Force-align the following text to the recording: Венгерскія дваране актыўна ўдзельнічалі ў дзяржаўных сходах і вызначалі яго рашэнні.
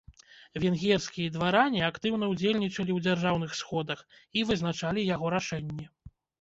Венгерскія 0.61 1.33
дваране 1.35 1.83
актыўна 1.89 2.31
ўдзельнічалі 2.33 2.67
ў 2.71 2.99
дзяржаўных 3.09 3.51
сходах 3.61 4.05
і 4.41 4.47
вызначалі 4.51 5.09
яго 5.15 5.33
рашэнні. 5.39 5.85